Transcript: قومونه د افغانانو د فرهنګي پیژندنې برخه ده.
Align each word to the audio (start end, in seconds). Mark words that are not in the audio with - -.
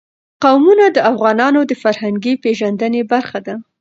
قومونه 0.43 0.85
د 0.91 0.97
افغانانو 1.11 1.59
د 1.65 1.71
فرهنګي 1.83 2.33
پیژندنې 2.43 3.01
برخه 3.11 3.39
ده. 3.47 3.55